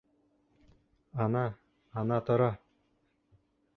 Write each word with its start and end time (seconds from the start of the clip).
Ана, 1.25 1.45
ана 2.03 2.21
тора! 2.31 2.51